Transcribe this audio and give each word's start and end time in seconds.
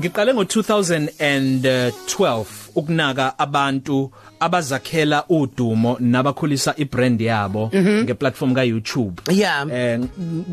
Ngiqale 0.00 0.32
ngo2012 0.32 2.44
ukunaka 2.78 3.38
abantu 3.38 4.10
abazakhela 4.40 5.24
udumo 5.28 5.96
nabakhulisa 6.00 6.74
ibrand 6.76 7.20
yabo 7.20 7.70
ngeplatform 7.74 8.54
ka 8.54 8.62
YouTube. 8.64 9.22
Yeah. 9.30 9.66
Eh 9.72 9.98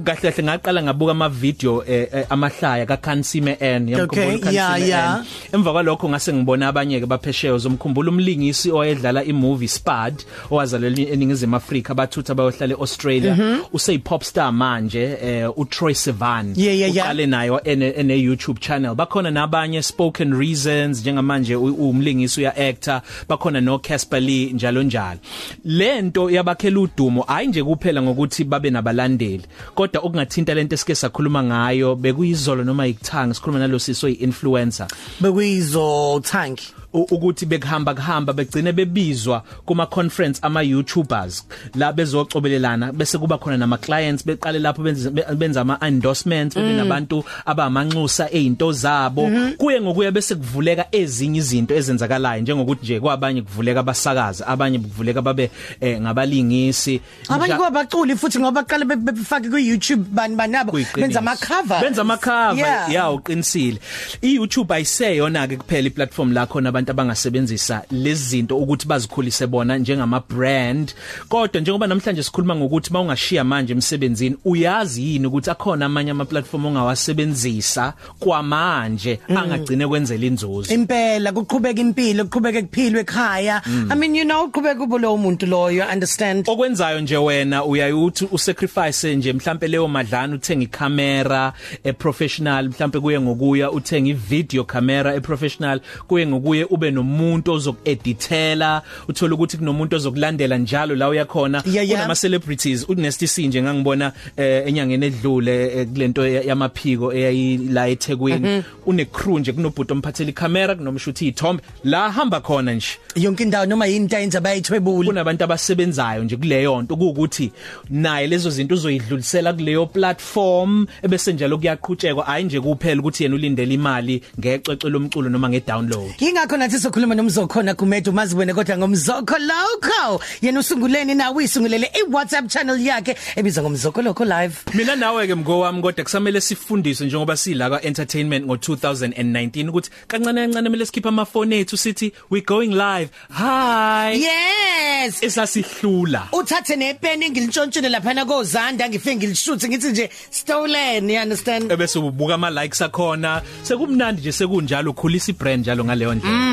kahle 0.05 0.31
kahle 0.31 0.43
ngaqala 0.43 0.83
ngabuka 0.83 1.11
ama 1.11 1.29
video 1.29 1.83
eh, 1.87 2.07
eh, 2.13 2.25
amahlaya 2.29 2.85
ka 2.85 2.97
Kansime 2.97 3.57
N 3.59 3.93
Okay, 4.01 4.39
yeah, 4.51 4.77
yeah. 4.77 5.23
Emva 5.53 5.71
kwalokho 5.71 6.09
ngase 6.09 6.33
ngibona 6.33 6.67
abanye 6.67 6.99
ke 6.99 7.05
baphesheyo 7.05 7.57
zomkhumbula 7.57 8.11
umlingisi 8.11 8.71
owayedlala 8.71 9.23
imovie 9.23 9.67
Spud 9.67 10.23
owazalelwa 10.51 10.99
eningizimu 11.13 11.55
Afrika 11.55 11.93
bathutha 11.95 12.35
bayohlala 12.35 12.73
eAustralia 12.73 13.59
usey 13.73 13.97
pop 13.97 14.23
star 14.23 14.51
manje 14.53 15.17
eh 15.21 15.49
uTroy 15.59 15.93
Sivan 15.93 16.53
Yeah, 16.57 16.73
yeah, 16.77 16.95
yeah. 16.95 17.05
uqale 17.07 17.25
nayo 17.25 17.61
ene, 17.63 17.89
ene 17.89 18.15
YouTube 18.21 18.59
channel 18.59 18.95
bakhona 18.95 19.31
nabanye 19.31 19.81
spoken 19.83 20.33
reasons 20.39 21.01
njengamanje 21.01 21.55
u- 21.55 21.89
umlingisi 22.15 22.39
uya 22.41 22.55
actor 22.55 23.01
bakhona 23.29 23.61
no 23.61 23.79
Casper 23.79 24.21
Lee 24.21 24.53
njalo 24.53 24.83
njalo. 24.83 25.19
Lento 25.65 26.29
yabakhela 26.29 26.79
udumo 26.79 27.21
hayi 27.21 27.47
nje 27.47 27.63
kuphela 27.63 28.01
ngokuthi 28.01 28.43
babe 28.43 28.69
nabalandeli 28.69 29.43
kodwa 29.75 30.01
okungathinta 30.01 30.53
lento 30.53 30.75
esike 30.75 30.95
sakhuluma 30.95 31.43
ngayo 31.43 31.95
bekuyizolo 31.95 32.63
noma 32.63 32.87
ikuthanga 32.87 33.33
sikhuluma 33.33 33.59
nalo 33.59 33.79
siso 33.79 34.07
influencer 34.09 34.87
bekuyizo 35.21 36.21
tank 36.23 36.59
u- 36.59 36.84
ukuthi 37.03 37.45
bekuhamba 37.45 37.93
kuhamba 37.95 38.33
begcine 38.33 38.71
bebizwa 38.71 39.43
kuma 39.65 39.85
conference 39.85 40.39
ama 40.41 40.61
YouTubers 40.61 41.45
la 41.75 41.93
bezocobelelana 41.93 42.91
bese 42.93 43.17
kuba 43.17 43.37
khona 43.37 43.57
nama 43.57 43.77
clients 43.77 44.25
beqale 44.25 44.59
lapho 44.59 44.83
benza 44.83 45.09
be- 45.09 45.25
benza 45.35 45.61
ama 45.61 45.77
endorsements 45.81 46.55
bebe 46.55 46.73
nabantu 46.73 47.23
abamanxusa 47.45 48.29
ezinto 48.31 48.71
zabo. 48.71 49.29
Kuye 49.57 49.81
ngokuya 49.81 50.11
bese 50.11 50.35
kuvuleka 50.35 50.85
ezinye 50.91 51.39
izinto 51.39 51.75
ezenzakalayo 51.75 52.41
njengokuthi 52.41 52.83
nje 52.83 52.99
kwabanye 52.99 53.41
kuvuleka 53.41 53.79
abasakazi 53.79 54.43
abanye 54.47 54.79
kuvuleka 54.79 55.21
babe 55.21 55.51
eh, 55.81 56.01
ngabalingisi. 56.01 57.01
Abanye 57.29 57.53
Nja- 57.53 57.57
kuba 57.57 57.71
baculi 57.71 58.15
futhi 58.15 58.39
ngoba 58.39 58.61
baqale 58.61 58.85
be- 58.85 58.95
befake 58.95 59.49
ku 59.49 59.57
YouTube 59.57 60.05
bani 60.11 60.35
banabo 60.35 60.71
kuyiqiniso. 60.71 61.01
benza 61.01 61.19
ama 61.19 61.35
cover 61.35 61.81
benza 61.81 62.01
ama 62.01 62.17
cover 62.17 62.55
Yeah. 62.57 62.91
yeah 62.91 63.13
uqinisile. 63.13 63.79
iYouTube 64.21 64.73
ayiseyona 64.75 65.47
ke 65.47 65.57
kuphela 65.57 65.87
iplatform 65.87 66.31
lakho 66.33 66.61
nabantu 66.85 66.91
abangasebenzisa 66.91 67.83
lezi 67.91 68.25
zinto 68.25 68.57
ukuthi 68.57 68.87
bazikhulise 68.87 69.47
bona 69.47 69.77
njengama 69.77 70.19
brand. 70.19 70.93
Kodwa 71.29 71.61
njengoba 71.61 71.87
namhlanje 71.87 72.23
sikhuluma 72.23 72.55
ngokuthi 72.55 72.93
mawungashiya 72.93 73.43
manje 73.43 73.73
emsebenzini 73.73 74.37
uyazi 74.45 75.03
yini 75.03 75.27
ukuthi 75.27 75.49
akhona 75.49 75.85
amanye 75.85 76.11
ama 76.11 76.25
platform 76.25 76.65
ongawasebenzisa 76.65 77.93
kwamanje 78.19 79.19
angagcine 79.27 79.87
kwenzela 79.87 80.25
inzuzo? 80.25 80.73
Impela 80.73 81.31
kuqhubeka 81.31 81.81
impilo 81.81 82.23
kuqhubeka 82.23 82.61
kuphilwe 82.61 83.01
ekhaya. 83.01 83.61
I 83.65 83.95
mean 83.95 84.15
you 84.15 84.25
know 84.25 84.45
uqhubeka 84.45 84.75
kubo 84.75 84.97
lo 84.97 85.17
muntu 85.17 85.45
loyo 85.45 85.85
understand. 85.93 86.49
Okwenzayo 86.49 87.01
nje 87.01 87.17
wena 87.17 87.63
uyayithi 87.65 88.27
usacrifice 88.31 89.15
nje 89.15 89.33
mhlambe 89.33 89.67
leyo 89.67 89.87
madlana 89.87 90.35
uthenga 90.35 90.63
icamera 90.63 91.53
eprofessional 91.83 92.69
mhlambe 92.69 92.99
kuye 92.99 93.21
ngokuya 93.21 93.71
uthenga 93.71 94.09
ivideo 94.09 94.63
camera 94.63 95.15
eprofessional 95.15 95.81
kuye 96.07 96.27
ngokuye 96.27 96.65
ube 96.75 96.91
nomuntu 96.91 97.51
ozokueditela 97.51 98.81
uthola 99.07 99.33
ukuthi 99.35 99.57
kunomuntu 99.57 99.95
ozokulandela 99.95 100.57
njalo 100.57 100.95
la 100.95 101.09
uyakhona 101.09 101.63
Yeah, 101.65 101.75
yeah. 101.87 101.89
kunama 102.01 102.15
celebrities 102.15 102.85
uNesty 102.89 103.27
C 103.27 103.47
nje 103.47 103.61
ngangibona 103.61 104.11
eh, 104.37 104.63
enyangeni 104.67 105.05
edlule 105.05 105.65
eh, 105.79 105.87
kulento 105.87 106.27
ya- 106.27 106.41
yamaphiko 106.41 107.13
eyayila 107.13 107.87
eThekwini 107.89 108.63
une 108.85 109.05
crew 109.05 109.39
nje 109.39 109.51
kunobhuti 109.53 109.93
omphathela 109.93 110.29
icamera 110.29 110.75
kunomshuthi 110.75 111.27
ithombe 111.27 111.63
la 111.83 112.11
hamba 112.11 112.39
khona 112.41 112.73
nje. 112.73 112.87
Yonke 113.15 113.43
indawo 113.43 113.65
noma 113.65 113.85
yini 113.85 114.05
into 114.05 114.17
ayenza 114.17 114.41
bayithwebula 114.41 115.07
kunabantu 115.07 115.43
abasebenzayo 115.43 116.23
nje 116.23 116.35
kuleyo 116.37 116.81
nto 116.81 116.93
ukuthi 116.95 117.51
naye 117.89 118.27
lezo 118.27 118.49
zinto 118.49 118.75
uzoyidlulisela 118.75 119.53
kuleyo 119.53 119.85
platform 119.85 120.85
ebese 121.03 121.33
njalo 121.33 121.57
kuyaqhutshekwa 121.57 122.25
hayi 122.25 122.43
nje 122.43 122.59
kuphela 122.61 123.01
ukuthi 123.01 123.23
yena 123.23 123.35
ulindele 123.35 123.73
imali 123.73 124.21
ngecwecwe 124.39 124.89
lomculo 124.89 125.29
noma 125.29 125.49
ngedownload. 125.49 126.11
Ingakho 126.19 126.54
nathi 126.57 126.79
sokhuluma 126.79 127.15
nomzokho 127.15 127.63
na 127.63 127.73
kumedu 127.73 128.11
mazibone 128.11 128.53
kodwa 128.53 128.77
ngomzokho 128.77 129.37
local 129.37 130.19
yena 130.41 130.59
usunguleni 130.59 131.15
na 131.15 131.31
uyisungulele 131.31 131.91
iWhatsApp 131.99 132.47
channel 132.47 132.81
yakhe 132.81 133.15
ebizwa 133.35 133.63
ngomzokho 133.63 134.01
local 134.01 134.27
live. 134.27 134.55
Mina 134.73 134.95
nawe 134.95 135.27
ke 135.27 135.35
mgo 135.35 135.59
wami 135.59 135.81
kodwa 135.81 136.03
kusamele 136.03 136.41
sifundiswe 136.41 137.07
njengoba 137.07 137.37
sila 137.37 137.69
ka 137.69 137.81
entertainment 137.81 138.45
ngo2019 138.45 139.69
ukuthi 139.69 139.89
kancane 140.07 140.41
kancane 140.41 140.69
kumele 140.69 140.85
sikhipha 140.85 141.09
amafoni 141.09 141.55
ethu 141.55 141.77
sithi 141.77 142.13
we 142.29 142.41
going 142.41 142.73
live. 142.73 143.09
Hi. 143.29 144.15
Yes. 144.15 145.23
Esasihlula. 145.23 146.27
Uthathe 146.31 146.75
nepeni 146.75 147.29
ngilitshontshele 147.29 147.89
lapha 147.89 148.13
na 148.13 148.25
kozanda 148.25 148.89
ngifike 148.89 149.15
ngilishuthe 149.15 149.67
ngithi 149.69 149.89
nje 149.89 150.09
stolen 150.29 151.09
you 151.09 151.21
understand? 151.21 151.71
Ebese 151.71 151.99
ubuka 151.99 152.33
ama 152.33 152.49
likes 152.49 152.81
akhona. 152.81 153.41
Sekumnandi 153.63 154.21
nje 154.21 154.31
sekunjalo 154.31 154.91
ukhulisa 154.91 155.31
ibrand 155.31 155.61
njalo 155.61 155.85
ngaleyo 155.85 156.13
ndlela. 156.13 156.44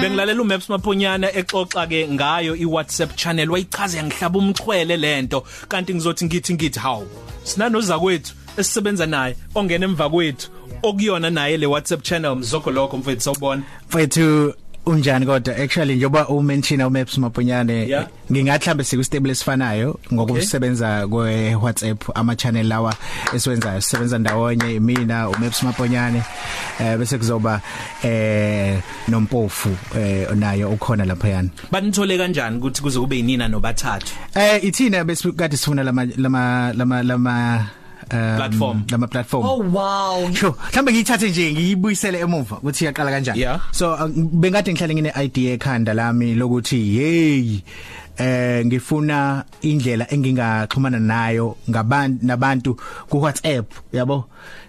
Bengilalela 0.00 0.42
uMaps 0.42 0.68
Maphonyana 0.68 1.32
exoxa 1.32 1.86
ke 1.86 2.08
ngayo 2.08 2.56
iWhatsApp 2.56 3.16
channel 3.16 3.50
wayichaza 3.50 3.98
yangihlaba 3.98 4.38
umchwele 4.38 4.96
lento 4.96 5.44
kanti 5.68 5.94
ngizothi 5.94 6.24
ngithi 6.24 6.54
ngithi 6.54 6.78
hawu 6.78 7.08
sinanoza 7.42 7.98
kwethu 7.98 8.34
esisebenza 8.56 9.06
naye 9.06 9.36
ongena 9.54 9.84
emva 9.84 10.10
kwethu 10.10 10.50
okuyona 10.84 11.30
naye 11.30 11.56
le 11.56 11.66
WhatsApp 11.66 12.02
channel. 12.02 12.36
Mzoko 12.36 12.70
lokho 12.70 12.96
mfethu 12.96 13.20
sawubona. 13.20 13.62
Mfethu 13.88 14.54
unjani 14.86 15.26
kodwa? 15.26 15.56
Actually 15.56 15.96
njoba 15.96 16.28
umention 16.28 16.80
uMaps 16.80 17.18
Maponyane 17.18 17.88
Yeah. 17.88 18.06
ngingathi 18.32 18.64
mhlambe 18.64 18.84
siku 18.84 19.04
stable 19.04 19.30
esifanayo 19.30 19.98
ngokusebenza 20.12 21.08
kwe 21.08 21.54
WhatsApp 21.54 22.10
ama 22.14 22.36
channel 22.36 22.66
lawa 22.66 22.94
esiwenzayo 23.34 23.80
sisebenza 23.80 24.18
ndawonye 24.18 24.80
mina 24.80 25.28
uMaps 25.28 25.62
Maponyane 25.62 26.22
eh 26.80 26.98
bese 26.98 27.18
kuzoba 27.18 27.60
eh 28.04 28.78
nompofu 29.08 29.76
eh 29.98 30.28
nayo 30.34 30.70
ukhona 30.70 31.04
lapha 31.04 31.28
yana 31.28 31.48
banithole 31.70 32.18
kanjani 32.18 32.56
ukuthi 32.58 32.82
kuze 32.82 32.98
kube 33.00 33.16
yinina 33.16 33.48
nobathathu? 33.48 34.12
Eh 34.34 34.64
ithina 34.64 35.04
bese 35.04 35.32
kade 35.32 35.56
sifuna 35.56 35.82
lama 35.82 36.06
lama 36.16 36.72
lama 36.72 37.02
lama 37.02 37.66
um, 38.12 38.36
Platform. 38.36 38.82
lama 38.90 39.06
platform 39.06 39.44
oh 39.46 39.62
wow 39.72 40.32
Sho, 40.34 40.56
mhlambe 40.70 40.92
ngiyithathe 40.92 41.28
nje 41.30 41.52
ngiyibuyisele 41.52 42.18
emuva 42.20 42.56
ukuthi 42.56 42.84
yaqala 42.84 43.10
kanjani. 43.10 43.40
Yeah. 43.40 43.60
So 43.72 43.92
uh, 43.92 44.08
bengade 44.14 44.72
ngihlale 44.72 44.94
ngine 44.94 45.12
idea 45.24 45.52
ekhanda 45.54 45.94
lami 45.94 46.34
lokuthi 46.34 46.80
hey 46.98 47.58
eh 48.18 48.66
ngifuna 48.66 49.44
indlela 49.62 50.06
engingaxhumana 50.12 50.98
nayo 51.00 51.56
ngabantu 51.70 52.26
nabantu 52.26 52.76
ku 53.10 53.18
WhatsApp 53.20 53.66
yabo 53.92 54.24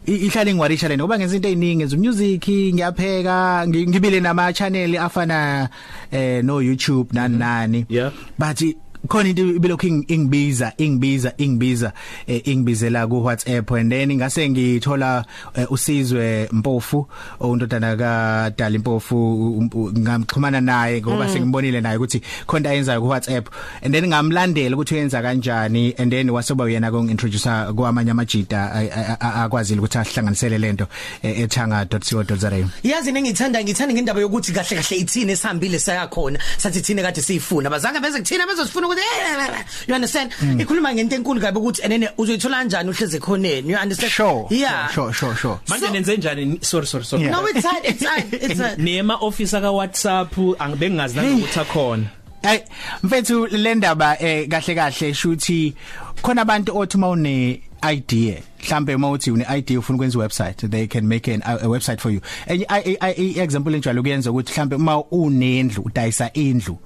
I- 0.08 0.26
ihlale 0.26 0.54
ngiwarisha 0.54 0.88
lento 0.88 1.04
ngoba 1.06 1.18
ngenza 1.20 1.36
into 1.36 1.48
eziningi 1.50 1.76
ngenza 1.76 1.98
music 1.98 2.48
ngiyapheka 2.50 3.66
ngi- 3.68 3.88
ngibile 3.90 4.20
nama 4.20 4.54
channel 4.54 4.98
afana 4.98 5.70
eh 6.12 6.42
no 6.44 6.62
YouTube 6.62 7.10
nani 7.14 7.38
nani 7.38 7.86
Yeah. 7.90 8.12
but 8.40 8.62
khona 9.08 9.30
into 9.30 9.56
ibelokhu 9.56 9.88
ing- 9.88 10.06
ingibiza 10.08 10.74
ingibiza 10.78 11.34
ingibiza 11.38 11.94
eh, 12.28 12.42
ingibizela 12.48 13.08
ku 13.08 13.24
WhatsApp 13.26 13.72
and 13.72 13.92
then 13.92 14.14
ngase 14.16 14.50
ngithola 14.50 15.26
eh, 15.56 15.72
usizwe 15.72 16.50
Mpofu 16.52 17.08
undodana 17.40 17.96
ka 17.98 18.52
Dali 18.58 18.78
Mpofu 18.78 19.16
u- 19.18 19.70
u- 19.74 19.92
ngamxhumana 20.00 20.62
naye 20.62 21.02
ngoba 21.02 21.30
sengibonile 21.30 21.82
naye 21.82 21.98
ukuthi 21.98 22.22
khona 22.48 22.70
ayenzayo 22.70 23.02
ku 23.02 23.08
WhatsApp 23.08 23.50
and 23.84 23.94
then 23.94 24.08
ngamlandela 24.08 24.76
ukuthi 24.76 24.94
uyenza 24.96 25.22
kanjani 25.22 25.94
and 25.98 26.12
then 26.12 26.30
wasoba 26.30 26.70
yena 26.70 26.92
kongintroduce 26.92 27.50
kwamanye 27.76 28.12
amajita 28.12 28.72
akwazile 29.20 29.80
ukuthi 29.80 29.98
ahlanganisele 29.98 30.58
lento 30.58 30.88
eh, 31.24 31.40
ethanga.co.za 31.40 32.52
yazi 32.84 33.12
ngithanda 33.14 33.64
ngithanda 33.64 33.94
ngendaba 33.94 34.20
yokuthi 34.22 34.52
kahle 34.52 34.76
kahle 34.82 34.98
ithini 34.98 35.32
esihambile 35.32 35.80
sayakhona 35.80 36.40
sathi 36.58 36.82
thina 36.82 37.02
kade 37.02 37.22
siyifuna. 37.22 37.70
Bazange 37.70 38.00
beze 38.00 38.20
kuthina 38.20 38.48
bezosifuna 38.48 38.88
ukuthi 38.96 39.58
eh, 39.58 39.66
you 39.88 39.96
understand? 39.96 40.32
Ikhuluma 40.60 40.94
ngento 40.94 41.16
enkulu 41.16 41.42
kabi 41.42 41.60
ukuthi 41.60 41.82
enene 41.82 42.10
uzoyithola 42.18 42.58
kanjani 42.58 42.90
uhleze 42.90 43.20
khoneni 43.20 43.70
you 43.70 43.78
understand? 43.78 44.12
Sure 44.12 44.48
yeah. 44.50 44.90
sure 44.92 45.14
sure 45.14 45.36
sure. 45.36 45.60
Manje 45.68 45.90
nenze 45.90 46.18
njani? 46.18 46.64
Sorry 46.64 46.88
sorry 46.88 47.06
sorry. 47.06 47.24
No 47.24 47.46
it's 47.46 47.66
hard 47.66 47.86
it's 47.86 48.06
hard 48.06 48.34
it's 48.34 48.60
hard 48.60 48.80
nema 48.80 49.22
officer 49.22 49.62
ka 49.62 49.72
WhatsApp 49.72 50.38
angibengazi 50.60 51.16
nangokuthi 51.16 51.60
akhona. 51.60 52.06
Hey 52.42 52.60
mfethu 53.04 53.48
le 53.48 53.76
ndaba 53.76 54.22
eh 54.22 54.48
kahle 54.48 54.76
kahle 54.76 55.14
shuthi 55.14 55.74
khona 56.22 56.42
abantu 56.42 56.78
othi 56.78 56.98
mawune 56.98 57.62
idea 57.92 58.42
mhlambe 58.66 58.98
mawuthi 58.98 59.32
une 59.32 59.46
ID 59.50 59.78
ufuna 59.78 59.96
ukwenza 59.96 60.20
website 60.20 60.70
they 60.70 60.88
can 60.88 61.08
make 61.08 61.28
an, 61.28 61.42
a, 61.46 61.58
a 61.62 61.68
website 61.68 62.00
for 62.00 62.12
you. 62.12 62.22
Enye 62.48 63.38
example 63.44 63.76
enjalo 63.76 64.02
kuyenza 64.02 64.32
ukuthi 64.32 64.52
mhlambe 64.52 64.76
uma 64.76 65.04
unendlu 65.04 65.84
udayisa 65.84 66.34
indlu 66.34 66.78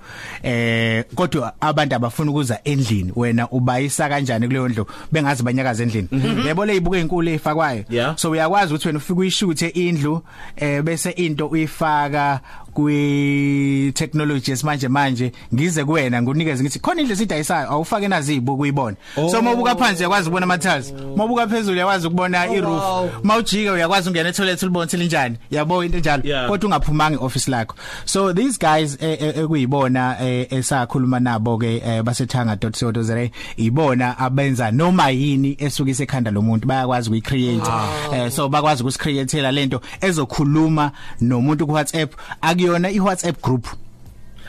eh 0.44 1.06
kodwa 1.16 1.54
abantu 1.62 1.96
abafuna 1.96 2.32
ukuza 2.32 2.60
endlini 2.64 3.12
wena 3.16 3.50
ubayisa 3.50 4.10
kanjani 4.10 4.48
kuleyo 4.48 4.68
ndlu 4.68 4.86
bengazi 5.12 5.44
banyakaza 5.44 5.84
endlini. 5.84 6.08
Yebo 6.46 6.66
le 6.66 6.76
ibuke 6.76 7.00
inkulu 7.00 7.30
efakwayo. 7.30 7.84
Yeah. 7.90 8.18
so 8.18 8.32
uyakwazi 8.32 8.74
ukuthi 8.74 8.88
wena 8.88 8.98
ufike 8.98 9.20
uyishuthe 9.20 9.68
indlu 9.68 10.22
eh 10.56 10.82
bese 10.82 11.10
into 11.10 11.48
uyifaka 11.48 12.40
kwi 12.74 13.92
technology 13.96 14.52
esimanje 14.52 14.88
manje 14.88 15.32
ngize 15.54 15.86
kuwena 15.86 16.22
ngunikeze 16.22 16.64
ngithi 16.64 16.80
khona 16.80 17.02
indlu 17.02 17.16
sidayisayo 17.16 17.72
awufake 17.72 18.08
nazi 18.08 18.36
ibuku 18.36 18.62
uyibona 18.62 18.98
so 19.32 19.42
mawubuka 19.42 19.76
phansi 19.76 20.00
uyakwazi 20.00 20.28
ukubona 20.28 20.44
ama 20.44 20.58
tiles 20.58 20.94
mawubuka 21.16 21.48
phezulu 21.48 21.76
uyakwazi 21.76 22.08
ukubona 22.08 22.44
i 22.46 22.62
wow. 22.62 22.70
roof 22.70 23.14
mawujika 23.24 23.74
uyakwazi 23.74 24.10
ungena 24.10 24.30
etoilet 24.30 24.64
ulibone 24.64 24.84
ukuthi 24.84 24.98
linjani. 24.98 25.38
Yabo 25.52 25.84
into 25.84 25.98
enjalo. 25.98 26.24
Yeah. 26.26 26.48
kodwa 26.48 26.68
ungaphumanga 26.68 27.20
office 27.20 27.52
lakho. 27.52 27.76
So 28.06 28.34
these 28.34 28.58
guys 28.58 28.98
eh, 29.02 29.18
eh, 29.22 29.38
ekuyibona 29.38 30.18
eh, 30.22 30.48
esakhuluma 30.54 31.20
nabo 31.20 31.58
ke 31.58 31.82
eh, 31.86 32.04
basethanga.co.za 32.04 33.30
ibona 33.58 34.18
abenza 34.18 34.72
noma 34.72 35.10
yini 35.10 35.56
esuka 35.60 35.92
isekhanda 35.92 36.32
lomuntu. 36.32 36.68
Bayakwazi 36.68 37.10
ukuyicreate 37.10 37.72
eh, 38.14 38.32
so 38.32 38.50
bakwazi 38.50 38.84
ukusicreateela 38.84 39.52
lento 39.52 39.82
ezokhuluma 40.02 40.92
nomuntu 41.22 41.68
ku 41.68 41.74
WhatsApp 41.74 42.14
akuyona 42.42 42.90
i 42.90 43.00
WhatsApp 43.00 43.42
group. 43.42 43.68
i 43.68 43.89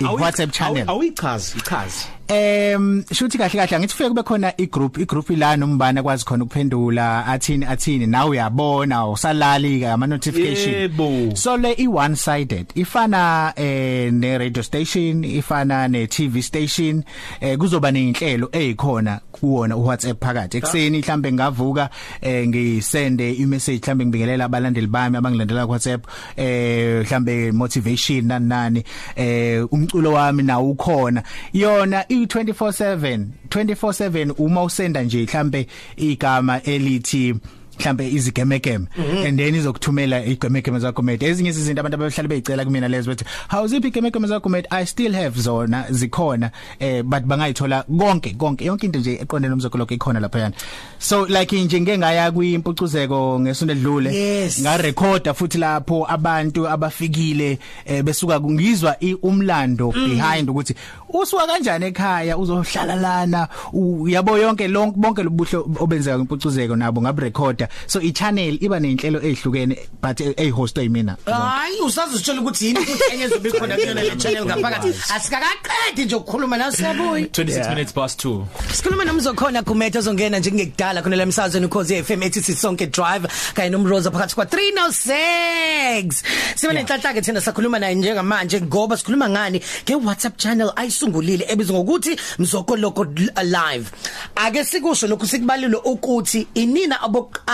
WhatsApp 0.04 0.52
channel. 0.52 0.88
awichazi 0.88 1.58
ichazi. 1.58 2.06
Em 2.28 3.04
shuthi 3.12 3.38
kahle 3.38 3.66
kahle 3.66 3.78
ngithi 3.78 3.94
fike 3.94 4.08
kube 4.08 4.22
khona 4.22 4.52
igroup 4.56 4.98
igroup 4.98 5.30
ila 5.30 5.56
nombana 5.56 6.02
kwazi 6.02 6.24
khona 6.24 6.44
ukuphendula 6.44 7.26
athini 7.26 7.64
athini 7.66 8.06
nawe 8.06 8.30
uyabona 8.30 9.08
usalali 9.08 9.80
ka 9.80 9.92
ama 9.92 10.06
notification 10.06 10.74
Yebo. 10.74 11.36
so 11.36 11.56
le 11.56 11.74
i 11.78 11.86
one 11.88 12.14
sided 12.16 12.66
ifana 12.74 13.52
eh 13.56 14.12
ne 14.12 14.38
radio 14.38 14.62
station 14.62 15.24
ifana 15.24 15.88
ne 15.88 16.06
TV 16.06 16.42
station 16.42 17.02
eh 17.40 17.58
kuzoba 17.58 17.90
nezinhlelo 17.90 18.48
ezikhona 18.52 19.20
kuwona 19.32 19.76
uWhatsApp 19.76 20.24
phakathi. 20.24 20.56
Ekseni 20.56 20.98
mhlambe 20.98 21.32
ngavuka 21.32 21.90
eh 22.20 22.48
ngisende 22.48 23.32
imessage 23.32 23.78
mhlambe 23.78 24.04
ngibingelela 24.04 24.44
abalandeli 24.44 24.86
bami 24.86 25.16
abangilandela 25.16 25.66
ku 25.66 25.72
WhatsApp 25.72 26.06
eh 26.36 27.02
mhlambe 27.04 27.52
motivation 27.52 28.26
nani 28.26 28.48
nani 28.48 28.84
eh 29.16 29.64
umculo 29.90 30.12
wami 30.12 30.42
nawo 30.42 30.70
ukhona. 30.70 31.22
Yona 31.52 32.02
i24/7 32.02 33.26
24/7 33.48 34.34
uma 34.38 34.62
usenda 34.62 35.02
nje 35.02 35.22
mhlambe 35.22 35.66
igama 35.96 36.62
elithi 36.62 37.34
mhlambe 37.80 38.08
izigemegeme 38.10 38.86
and 39.26 39.38
then 39.38 39.54
izokuthumela 39.54 40.24
igemegeme 40.24 40.78
zakho 40.78 41.02
mate 41.02 41.26
ezinye 41.26 41.50
izinto 41.50 41.80
abantu 41.80 41.94
abahlala 41.96 42.28
bezicela 42.28 42.64
kumina 42.64 42.88
lezo 42.88 43.10
bathi 43.10 43.24
how 43.48 43.66
ziphi 43.66 43.88
igemegeme 43.88 44.28
zakho 44.28 44.48
mate 44.48 44.66
i 44.70 44.86
still 44.86 45.12
have 45.14 45.40
zona 45.40 45.84
zikhona 45.90 46.50
eh 46.78 47.02
but 47.02 47.22
bangayithola 47.24 47.82
konke 47.82 48.30
konke. 48.38 48.64
Yonke 48.64 48.86
into 48.86 48.98
nje 48.98 49.14
eqonde 49.22 49.48
nomzokolo 49.48 49.86
ikhona 49.90 50.20
lapha 50.20 50.38
yana 50.38 50.54
so 50.98 51.26
like 51.26 51.52
nje 51.64 51.80
ngeke 51.80 51.98
ngaya 51.98 52.30
kwimpucuzeko 52.32 53.40
ngesonto 53.40 53.72
edlule 53.72 54.10
Yes. 54.14 54.60
nga 54.60 54.76
recorder 54.76 55.34
futhi 55.34 55.58
lapho 55.58 56.06
abantu 56.08 56.68
abafikile 56.68 57.58
eh, 57.86 58.02
besuka 58.02 58.40
ngizwa 58.40 58.96
i- 59.00 59.14
umlando 59.22 59.92
behind 59.92 60.50
ukuthi 60.50 60.74
usuka 61.12 61.46
kanjani 61.46 61.86
ekhaya? 61.86 62.36
Uzohlala 62.38 62.94
lana? 62.96 63.48
U- 63.72 64.08
yabo 64.08 64.38
yonke 64.38 64.68
lonke 64.68 64.96
bonke 64.98 65.22
lobuhle 65.22 65.58
obenzeka 65.78 66.16
kwimpucuzeko 66.16 66.76
nabo 66.76 67.02
ngab 67.02 67.18
recorder 67.18 67.68
so 67.86 68.00
i 68.00 68.12
channel 68.12 68.58
iba 68.60 68.80
nenhlelo 68.80 69.20
ezihlukene 69.22 69.76
but 70.02 70.20
eh 70.20 70.50
hostwe 70.50 70.84
yimina. 70.84 71.16
Hayi 71.26 71.80
usazositshela 71.80 72.40
ukuthi 72.40 72.66
yini 72.66 72.80
futhi 72.80 73.14
enye 73.14 73.24
ezobe 73.24 73.50
khona 73.50 73.76
kuyona 73.76 74.02
le 74.02 74.16
channel 74.16 74.44
ngaphakathi. 74.44 74.94
Asikakaqedi 75.14 76.04
nje 76.04 76.14
ukukhuluma 76.14 76.56
nawe 76.56 76.72
siyabuya. 76.72 77.26
26 77.26 77.68
minutes 77.68 77.92
past 77.92 78.24
2 78.24 78.44
Sikhuluma 78.72 79.04
nomzokhona 79.04 79.62
Gumete 79.62 79.98
ozongena 79.98 80.38
nje 80.38 80.52
ngekudala 80.52 81.02
khona 81.02 81.16
lemsazweni 81.16 81.66
ukhoze 81.66 82.02
FM 82.02 82.22
ethi 82.22 82.42
sisonke 82.42 82.86
drive 82.86 83.28
kanye 83.54 83.70
nomroza 83.70 84.10
phakathi 84.10 84.34
kwa 84.34 84.44
306 84.44 86.12
Sibe 86.54 86.72
nenhlanhla 86.72 87.14
ke 87.14 87.22
thina 87.22 87.40
sakhuluma 87.40 87.78
naye 87.78 87.94
njengamanje 87.94 88.60
ngoba 88.60 88.96
sikhuluma 88.96 89.28
ngani 89.28 89.60
ke 89.84 89.94
WhatsApp 89.94 90.36
channel 90.36 90.72
ayisungulile 90.76 91.46
ebizwa 91.48 91.76
ngokuthi 91.76 92.16
Mzokoloko 92.38 93.04
live. 93.42 93.90
Ake 94.34 94.64
sikusho 94.64 95.06
lokhu 95.06 95.26
sikubalile 95.26 95.76
ukuthi 95.76 96.46
inina 96.54 97.02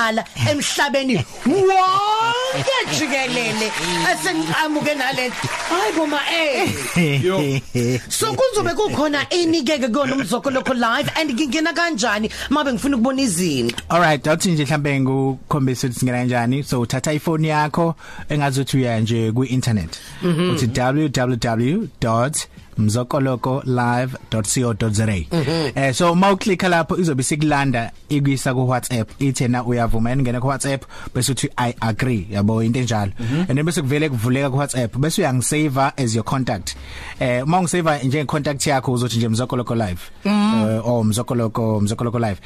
abokuqala 0.07 0.25
emhlabeni 0.51 1.17
wonke 1.47 2.77
jikelele 2.99 3.71
esenqamuke 4.11 4.95
nalento 4.95 5.49
hayibo 5.69 6.07
ma 6.07 6.21
eh 6.33 8.01
So 8.09 8.35
kuzobe 8.35 8.75
kukhona 8.75 9.29
inikeke 9.31 9.89
kona 9.93 10.15
umzokoloko 10.15 10.75
live 10.75 11.11
and 11.17 11.31
ngingena 11.31 11.73
kanjani 11.73 12.31
mabe 12.51 12.73
ngifuna 12.73 12.97
ukubona 12.97 13.23
izinto. 13.23 13.77
Alright, 13.89 14.27
awuthi 14.27 14.51
nje 14.51 14.65
mhlambe 14.65 15.01
ngukhombisa 15.01 15.87
ukuthi 15.87 16.01
singena 16.01 16.19
kanjani. 16.19 16.63
So 16.63 16.81
uthatha 16.81 17.13
iphone 17.13 17.49
yakho 17.49 17.95
engazuthi 18.29 18.77
uya 18.77 19.01
nje 19.01 19.33
ku 19.33 19.45
internet. 19.45 19.99
Uthi 22.79 22.85
www.mzokolokolive.co.za. 22.99 25.07
Eh 25.75 25.95
so 25.95 26.15
mawuklikha 26.15 26.69
lapho 26.69 26.97
izobe 26.97 27.23
sikulanda 27.23 27.93
ikuyisa 28.09 28.55
ku 28.55 28.69
WhatsApp. 28.69 29.11
Ithena 29.21 29.65
uyavuma 29.65 30.17
ngena 30.17 30.41
ku 30.41 30.47
WhatsApp 30.47 30.85
bese 31.15 31.33
uthi 31.33 31.49
I 31.57 31.75
agree 31.81 32.27
yabo 32.31 32.65
into 32.65 32.81
enjalo. 32.81 33.13
And 33.49 33.59
then 33.59 33.67
bese 33.67 33.83
kuvele 33.83 34.09
kuvuleka 34.09 34.51
ku 34.51 34.57
WhatsApp 34.57 34.97
bese 34.97 35.23
uyangisave 35.23 35.93
as 35.97 36.15
your 36.15 36.25
contact. 36.25 36.77
Eh 37.21 37.43
uma 37.43 37.59
ungisave 37.59 38.05
nje 38.05 38.25
contact 38.25 38.67
yakho 38.67 38.93
uzothi 38.93 39.17
nje 39.17 39.29
mzokoloko 39.29 39.75
live. 39.75 40.01
Eh 40.25 40.81
or 40.85 41.05
mzokoloko 41.05 41.81
mzokoloko 41.81 42.19
live. 42.19 42.41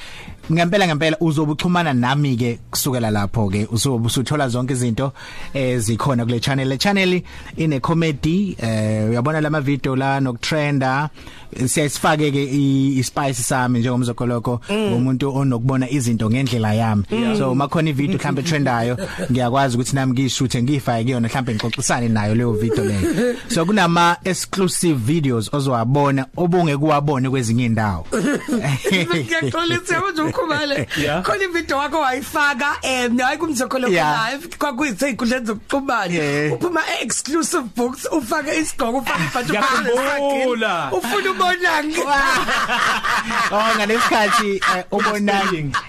ngempela 0.52 0.86
ngempela 0.86 1.16
uzobuxhumana 1.20 1.92
nami 1.92 2.36
ke 2.36 2.58
kusukela 2.70 3.10
lapho 3.10 3.50
ke 3.50 3.66
uzobe 3.72 4.06
usuthola 4.06 4.48
zonke 4.48 4.72
izinto 4.72 5.12
ezikhona 5.54 6.24
kule 6.24 6.40
channel 6.40 6.68
le 6.68 6.78
channel 6.78 7.22
ine 7.56 7.80
comedy 7.80 8.56
eh 8.58 9.10
uyabona 9.10 9.40
lama 9.40 9.60
video 9.60 9.96
la 9.96 10.19
nokutrenda 10.20 11.08
siyasifake 11.66 12.30
ke 12.30 12.44
ispice 12.98 13.34
sami 13.34 13.78
njengomzokoloko 13.78 14.60
umuntu 14.68 15.36
onokubona 15.36 15.90
izinto 15.90 16.30
ngendlela 16.30 16.74
yami 16.74 17.04
so 17.38 17.54
makhona 17.54 17.90
ivideo 17.90 18.18
mhlambe 18.18 18.42
trendayo 18.42 18.98
ngiyakwazi 19.30 19.76
ukuthi 19.76 19.94
nami 19.94 20.12
ngishuthe 20.12 20.62
ngifake 20.62 21.04
kuyona 21.04 21.28
mhlambe 21.28 21.54
ngixoxisane 21.54 22.08
nayo 22.08 22.34
leyo 22.34 22.52
video 22.52 22.84
leyo 22.84 23.34
so 23.48 23.64
kunama 23.66 24.16
exclusive 24.24 24.98
videos 25.12 25.54
ozowabona 25.54 26.26
obunge 26.36 26.76
kuwabone 26.76 27.30
kwezinye 27.30 27.64
indawo 27.64 28.06
Ngiyaxolisa 28.92 30.00
manje 30.00 30.22
ukhumale. 30.22 30.88
Yeah. 31.02 31.22
Khona 31.22 31.44
ivideo 31.44 31.78
wakho 31.78 32.00
wayifaka 32.00 32.66
em 32.82 33.18
hayi 33.18 33.38
kumzokoloko 33.38 33.92
Yeah. 33.92 34.32
live 34.32 34.48
kwakuyizeyikundleni 34.58 35.46
zokuxhumana. 35.46 36.14
Yeah. 36.14 36.52
Uphuma 36.52 36.80
exclusive 37.02 37.64
books 37.76 38.08
ufake 38.12 38.58
isigqoko 38.60 38.98
ufake 38.98 39.22
ibhathi 39.24 39.50
Ngiyakhumbula. 39.52 40.92
Ufuna 40.92 41.30
ubona 41.40 41.84
ngi. 41.84 42.00
Oh 43.52 43.68
nganesikhathi 43.76 44.50
eh, 44.56 44.84
ubona 44.90 45.42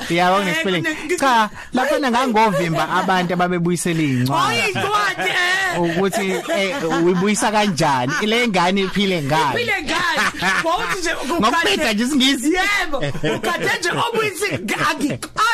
yabo 0.10 0.44
nespelling 0.44 0.86
cha 1.20 1.50
lapha 1.74 2.00
ngangovimba 2.00 2.90
abantu 2.90 3.34
ababebuyisela 3.34 4.02
Hayi 4.02 4.72
incwadi 4.72 5.12
incwadi 5.12 5.30
eh. 5.30 5.82
ukuthi 5.82 6.28
eh, 6.58 7.04
uyibuyisa 7.04 7.52
kanjani? 7.52 8.14
Ile 8.22 8.48
ngane 8.48 8.82
iphile 8.82 9.22
ngani? 9.22 9.58
Phile 9.58 9.82
ngani? 9.82 10.22
Wawuthi 10.66 11.00
nje 11.00 11.12
ngokubeda 11.26 11.94
nje 11.94 12.04
isingisi. 12.04 12.54
Yebo, 12.54 12.98
ukade 13.36 13.70
nje 13.80 13.90
obuyisi 14.08 14.46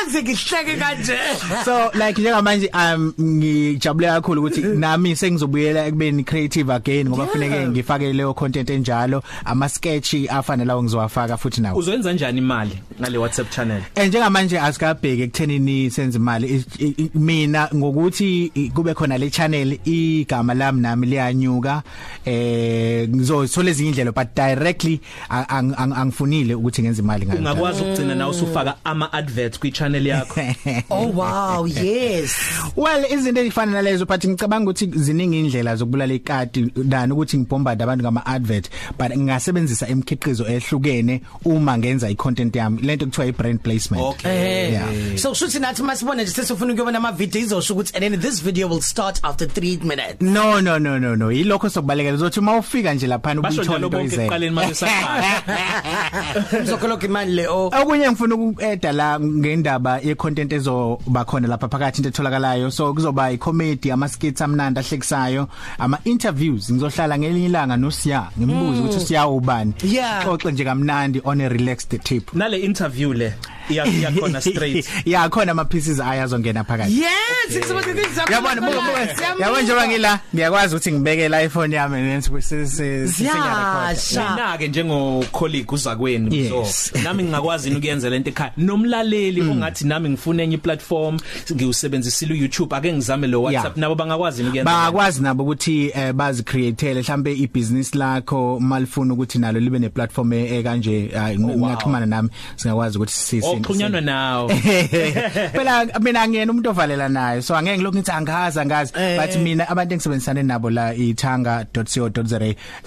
angikaze 0.08 0.24
ngihleke 0.24 0.78
kanje. 0.78 1.18
so 1.66 1.92
like 1.94 2.22
njengamanje 2.22 2.70
um 2.74 3.14
ngijabule 3.22 4.08
kakhulu 4.08 4.42
ukuthi 4.42 4.62
nami 4.62 5.16
sengizobuyela 5.16 5.86
ekubeni 5.88 6.24
creative 6.24 6.70
again 6.74 7.08
ngoba 7.10 7.24
Yeah. 7.24 7.34
kufanele 7.34 7.68
ngifake 7.68 8.14
leyo 8.14 8.34
content 8.34 8.70
enjalo 8.70 9.24
ama 9.46 9.70
sketch 9.70 10.14
afana 10.30 10.66
lawo 10.66 10.84
ngizowafaka 10.84 11.38
futhi 11.38 11.62
nawo. 11.62 11.80
Uzoyenza 11.80 12.10
kanjani 12.10 12.38
imali 12.38 12.72
ngale 13.02 13.18
WhatsApp 13.18 13.50
channel? 13.50 13.82
Eh 13.96 14.08
njengamanje 14.08 14.60
asikabheke 14.60 15.24
ekuthenini 15.24 15.92
senze 15.92 16.18
imali. 16.18 16.48
I- 16.48 16.86
I- 16.86 16.96
I- 17.04 17.10
mina 17.16 17.70
ngokuthi 17.76 18.52
i- 18.56 18.70
kube 18.70 18.94
khona 18.94 19.18
le 19.18 19.30
channel 19.30 19.78
igama 19.86 20.54
lami 20.54 20.82
nami 20.82 21.08
liyanyuka. 21.08 21.84
Eh 22.26 23.08
ngizothola 23.10 23.70
ezinye 23.70 23.90
indlela 23.90 24.12
but 24.12 24.28
directly 24.36 25.00
a- 25.30 25.46
ang- 25.50 25.76
ang- 25.76 25.94
angifunile 25.96 26.56
ukuthi 26.56 26.82
ngenze 26.82 27.02
imali 27.02 27.26
ngayo. 27.26 27.40
Ungakwazi 27.40 27.82
ukugcina 27.82 28.16
nawe 28.16 28.32
usufaka 28.32 28.76
ama 28.84 29.14
adverts 29.14 29.60
kwi 29.60 29.72
channel 29.72 29.97
channel 29.98 30.08
yakho 30.08 30.84
oh 30.92 31.08
wow 31.08 31.66
yes. 31.66 32.38
Well 32.76 33.06
izinto 33.12 33.42
ezifana 33.42 33.72
nalezo 33.72 34.06
but 34.06 34.26
ngicabanga 34.26 34.72
ukuthi 34.72 34.86
ziningi 34.86 35.40
indlela 35.40 35.76
zokubulala 35.76 36.14
ikati 36.14 36.72
dani 36.76 37.14
ukuthi 37.14 37.38
ngibombarde 37.38 37.84
abantu 37.84 38.04
ngama 38.04 38.26
advert 38.26 38.70
but 38.98 39.12
ngingasebenzisa 39.12 39.88
imikhiqizo 39.88 40.46
ehlukene 40.48 41.22
uma 41.46 41.78
ngenza 41.78 42.10
icontent 42.10 42.56
yami. 42.56 42.82
Lento 42.82 43.06
kuthiwa 43.06 43.28
i 43.28 43.32
brand 43.32 43.64
placement. 43.64 44.04
Okay. 44.04 44.72
yeah. 44.72 45.16
So 45.16 45.34
shuthi 45.34 45.60
nathi 45.60 45.84
masibona 45.84 46.24
nje 46.24 46.32
sesifuna 46.32 46.74
ukuyobona 46.74 46.98
ama 46.98 47.12
video 47.12 47.42
izosho 47.42 47.74
ukuthi 47.74 47.96
and 47.96 48.04
then 48.04 48.20
this 48.20 48.40
video 48.40 48.68
will 48.68 48.82
start 48.82 49.20
after 49.24 49.48
3 49.48 49.84
minutes. 49.84 50.22
No 50.22 50.60
no 50.60 50.78
no 50.78 50.98
no 50.98 51.16
no. 51.16 51.32
Yilokho 51.32 51.70
sokubalekela. 51.70 52.18
Uzothi 52.18 52.40
uma 52.40 52.58
ufika 52.58 52.94
nje 52.94 53.08
lapha 53.08 53.36
basho 53.36 53.62
ubuyithola 53.62 53.78
njalo 53.80 53.88
into 53.88 53.98
bonke 53.98 54.14
izela 54.14 54.26
eqaleni 54.26 54.56
manje 54.56 54.74
saqala 54.82 56.62
mzokholoka 56.62 57.06
imali 57.06 57.32
le 57.32 57.48
oh. 57.48 57.72
Okunye 57.82 58.10
ngifuna 58.10 58.36
ukueda 58.36 58.92
la 58.92 59.20
ngendaba 59.20 59.77
ye 60.04 60.16
content 60.16 60.52
ezoba 60.52 61.26
khona 61.26 61.48
lapha 61.48 61.68
phakathi 61.68 62.00
into 62.00 62.10
etholakalayo. 62.10 62.72
So 62.72 62.94
kuzoba 62.94 63.34
i 63.34 63.38
comedy 63.38 63.92
ama 63.92 64.08
skits 64.08 64.42
amnandi 64.42 64.80
ahlekisayo 64.80 65.48
ama 65.80 66.00
interviews 66.06 66.72
ngizohlala 66.72 67.18
ngelinye 67.18 67.46
ilanga 67.46 67.78
no 67.78 67.92
Siya 67.92 68.30
ngimbuza 68.38 68.82
ukuthi 68.82 69.00
Siya 69.06 69.28
ubani. 69.28 69.74
Yeah. 69.84 70.24
xoxe 70.26 70.52
nje 70.52 70.64
kamnandi 70.64 71.22
on 71.24 71.42
a 71.42 71.50
relaxed 71.50 72.04
tip 72.04 72.34
nale 72.34 72.60
interview 72.60 73.14
le 73.14 73.34
iyakhona 73.70 74.42
straight. 74.52 74.88
Ya 75.06 75.30
khona 75.30 75.52
ama 75.52 75.66
pieces 75.66 76.00
ayazongena 76.00 76.64
phakathi. 76.64 77.00
Yes 77.00 77.58
ngizobakuzisa 77.58 78.26
Yabona 78.32 78.62
buka 78.62 78.82
buka 78.82 79.02
yabona. 79.44 79.62
njengoba 79.62 79.88
ngila 79.88 80.20
ngiyakwazi 80.36 80.76
ukuthi 80.76 80.92
ngibekele 80.92 81.46
iPhone 81.46 81.76
yami 81.76 82.02
ngenze 82.02 82.66
Ziyasha. 83.06 84.30
mina 84.36 84.58
ke 84.58 84.68
njengo 84.68 85.24
colleague 85.32 85.72
uzakweni 85.76 86.38
Yes. 86.38 86.92
so 86.94 87.00
nami 87.04 87.24
ngingakwazi 87.24 87.72
ukuyenza 87.72 88.10
lento 88.10 88.30
ekhaya? 88.30 88.52
Nomlaleli 88.58 89.42
ongathi 89.42 89.86
nami 89.86 90.10
ngifuna 90.10 90.44
enye 90.44 90.58
platform 90.58 91.20
ngiusebenzisile 91.54 92.34
uYouTube 92.34 92.76
ake 92.76 92.94
ngizame 92.94 93.28
lo 93.28 93.42
WhatsApp. 93.42 93.66
Yeah. 93.66 93.78
nabo 93.78 93.96
bangakwazi 93.96 94.44
ukuyenza 94.44 94.72
bangakwazi 94.72 95.22
nabo 95.24 95.44
ukuthi 95.44 95.92
eh, 95.96 96.14
bazi 96.14 96.44
createele 96.44 97.02
mhlambe 97.02 97.34
ibusiness 97.34 97.96
lakho 97.96 98.60
malifuna 98.60 99.14
ukuthi 99.14 99.40
nalo 99.40 99.60
libe 99.60 99.80
ne 99.80 99.90
platform 99.90 100.34
ekanje 100.34 101.12
ngiyaxhumana 101.40 102.06
nami 102.06 102.30
singakwazi 102.56 102.98
ukuthi 102.98 103.14
sisi 103.14 103.57
oxhunyanwa 103.62 104.02
nawo. 104.02 104.50
Phela 105.54 105.86
mina 106.00 106.28
ngiyena 106.28 106.52
umuntu 106.52 106.70
ovalela 106.70 107.10
naye. 107.10 107.42
So 107.42 107.56
angeke 107.56 107.82
lokhu 107.82 107.98
ngithi 107.98 108.12
angazi 108.12 108.60
angazi. 108.60 108.94
Eh. 108.96 109.18
but 109.18 109.36
mina 109.42 109.68
abantu 109.70 109.94
engisebenzisane 109.94 110.44
nabo 110.44 110.70
la 110.70 110.94
ithanga.co.za 110.94 112.38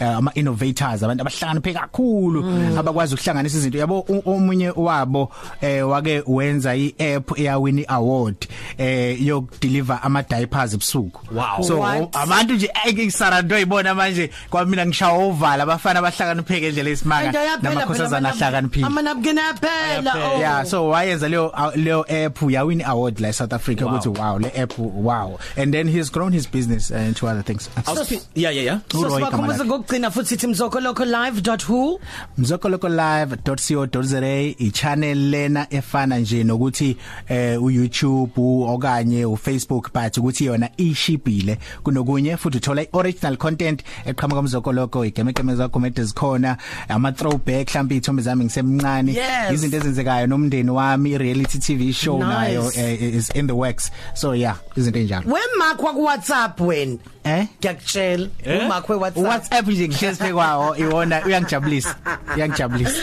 uh, 0.00 0.16
ama 0.16 0.30
innovators 0.34 1.02
abantu 1.02 1.22
abahlakaniphe 1.22 1.72
kakhulu 1.74 2.44
abakwazi 2.78 3.14
ukuhlanganisa 3.14 3.58
izinto. 3.58 3.78
Yabo 3.78 4.00
u- 4.08 4.22
omunye 4.30 4.70
wabo 4.76 5.32
eh 5.60 5.88
wake 5.88 6.22
wenza 6.26 6.76
iApp 6.76 7.38
eyawini 7.38 7.84
award 7.88 8.46
eh 8.78 9.22
yokudeliver 9.26 9.98
ama 10.02 10.22
diapers 10.22 10.74
ebusuku. 10.74 11.20
Wow. 11.34 11.62
so 11.62 11.78
What? 11.80 12.16
abantu 12.16 12.54
nje 12.54 12.70
engisarando 12.86 13.58
yibona 13.58 13.94
manje. 13.94 14.30
Kwamina 14.50 14.86
ngishawa 14.86 15.24
ovala 15.24 15.62
abafana 15.62 15.98
abahlakanipheke 15.98 16.60
ngendlela 16.60 16.90
esimanga 16.90 17.32
namakhosazana 17.62 18.28
ahlakaniphile. 18.28 18.86
amanapkin 18.86 19.38
aphela 19.38 20.12
oh 20.34 20.40
yeah 20.60 20.70
so 20.70 20.88
wayenza 20.88 21.28
leyo 21.28 21.52
leyo 21.74 22.00
app 22.26 22.42
yawin 22.50 22.82
award 22.82 23.20
la 23.20 23.32
South 23.32 23.52
Africa 23.52 23.82
Wow. 23.84 23.90
ukuthi 23.94 24.08
wow. 24.08 24.38
le 24.38 24.52
app 24.62 24.78
wow. 24.78 25.38
And 25.56 25.72
then 25.74 25.88
he's 25.88 26.10
grown 26.12 26.32
his 26.32 26.46
business 26.50 26.90
uh, 26.90 26.96
into 27.08 27.26
other 27.26 27.42
things. 27.42 27.68
Auspi- 27.86 28.20
yeah 28.34 28.50
yeah 28.54 28.64
yeah. 28.64 28.78
So 28.92 28.98
Uroy 28.98 29.14
sibakhumbuza 29.14 29.54
igama 29.54 29.64
ngokugcina 29.64 30.10
futhi 30.10 30.28
sithi 30.28 30.46
mzokolokolive.who 30.46 32.00
mzokolokolive.co.za 32.38 34.20
i-channel 34.58 35.18
lena 35.30 35.66
efana 35.70 36.18
nje 36.18 36.44
nokuthi 36.44 36.96
eh 37.28 37.62
uYouTube 37.62 38.32
okanye 38.68 39.24
uFacebook 39.24 39.92
but 39.94 40.18
ukuthi 40.18 40.44
yona 40.44 40.68
ishibhile. 40.76 41.58
Kunokunye 41.82 42.36
futhi 42.36 42.56
uthola 42.56 42.82
ioriginal 42.82 43.36
content 43.36 43.82
eqhamuka 44.06 44.42
mzokoloko 44.42 45.04
igemekeme 45.04 45.54
zakho 45.54 45.68
comedy 45.72 46.02
zikhona 46.02 46.56
ama 46.88 47.12
throwback 47.12 47.68
mhlawumbe 47.70 47.96
ithombe 47.96 48.22
zami 48.22 48.44
ngisemncane 48.44 49.12
Yes. 49.14 49.52
izinto 49.52 49.76
ezenzekayo 49.76 50.26
nomndeni 50.50 50.70
wami 50.70 51.18
reality 51.18 51.58
TV 51.58 51.92
show 51.92 52.18
Nice. 52.18 52.28
nayo 52.28 52.70
eh, 52.76 53.14
is 53.14 53.30
in 53.30 53.46
the 53.46 53.54
works. 53.54 53.90
So 54.14 54.32
yeah 54.34 54.56
izinto 54.76 54.98
enjalo 54.98 55.24
wemark 55.26 55.82
wa 55.82 55.92
WhatsApp 55.92 56.60
wena? 56.60 56.98
Eh? 57.24 57.46
Ngiyakutshela. 57.60 58.28
Eh? 58.44 58.66
umark 58.66 58.88
we 58.88 58.96
WhatsApp? 58.96 59.26
WhatsApp 59.26 59.68
nje 59.68 59.88
ngihlezi 59.88 60.32
kwawo 60.32 60.76
iwona 60.76 61.24
uyangijabulisa 61.26 61.96
uyangijabulisa. 62.36 62.94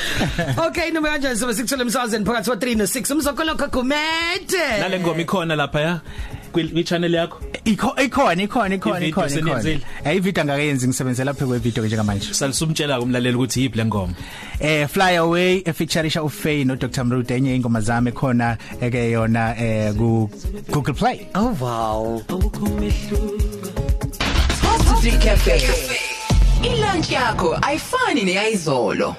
Okay 0.68 0.92
noma 0.92 1.10
kanjani 1.10 1.38
sobe 1.39 1.54
sikuthola 1.54 1.82
emsazweni 1.84 2.25
phakathi 2.25 2.50
wa 2.50 2.56
3 2.56 2.77
no 2.77 2.84
6 2.84 3.13
umzokoloko 3.13 3.68
gumede! 3.68 4.80
Nale 4.80 5.00
ngoma 5.00 5.22
ikhona 5.22 5.56
lapha 5.56 5.82
ya 5.82 6.01
kwi 6.51 6.84
channel 6.84 7.13
yakho? 7.13 7.39
Ikho 7.68 7.96
ikhona 8.04 8.44
ikhona 8.44 8.76
ikhona 8.76 8.96
I-video 8.98 9.10
ikhona 9.10 9.28
ikhona. 9.28 9.30
seniyenzile? 9.30 9.82
Eh 10.06 10.16
ivideo 10.16 10.46
ngakayenzi 10.46 10.88
ngisebenzela 10.88 11.34
phezulu 11.34 11.50
kwevideo 11.50 11.86
nje 11.86 11.96
ngamanje. 11.96 12.34
salisumtshela 12.34 13.00
kumlaleli 13.00 13.36
ukuthi 13.36 13.62
yipi 13.62 13.78
lengoma 13.78 14.14
Eh 14.60 14.88
Fly 14.88 15.16
Away 15.18 15.62
efeatureisha 15.66 16.24
uFay 16.24 16.64
no 16.66 16.76
Dr 16.76 17.04
Mrude 17.04 17.36
enye 17.36 17.56
ingoma 17.56 17.82
zami 17.82 18.12
khona 18.12 18.58
eke 18.82 19.12
yona 19.12 19.56
eh 19.60 19.94
ku 19.96 20.30
Google 20.72 20.94
Play. 20.94 21.28
oh 21.36 21.56
wow 21.60 22.22
Positive 24.62 25.20
Cafe. 25.20 25.58
Ilunch 26.64 27.12
yakho 27.12 27.58
ayifani 27.62 28.24
neyizolo. 28.26 29.16